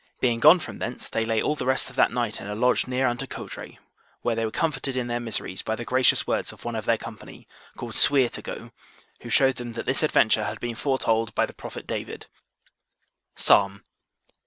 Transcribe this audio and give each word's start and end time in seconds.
Being 0.19 0.39
gone 0.39 0.57
from 0.57 0.79
thence, 0.79 1.07
they 1.07 1.25
lay 1.25 1.43
all 1.43 1.53
the 1.55 1.67
rest 1.67 1.91
of 1.91 1.95
that 1.95 2.11
night 2.11 2.41
in 2.41 2.47
a 2.47 2.55
lodge 2.55 2.87
near 2.87 3.05
unto 3.05 3.27
Coudray, 3.27 3.77
where 4.23 4.35
they 4.35 4.43
were 4.43 4.49
comforted 4.49 4.97
in 4.97 5.05
their 5.05 5.19
miseries 5.19 5.61
by 5.61 5.75
the 5.75 5.85
gracious 5.85 6.25
words 6.25 6.51
of 6.51 6.65
one 6.65 6.73
of 6.75 6.85
their 6.85 6.97
company, 6.97 7.47
called 7.77 7.93
Sweer 7.93 8.27
to 8.29 8.41
go, 8.41 8.71
who 9.21 9.29
showed 9.29 9.57
them 9.57 9.73
that 9.73 9.85
this 9.85 10.01
adventure 10.01 10.45
had 10.45 10.59
been 10.59 10.73
foretold 10.73 11.35
by 11.35 11.45
the 11.45 11.53
prophet 11.53 11.85
David, 11.85 12.25
Psalm. 13.35 13.83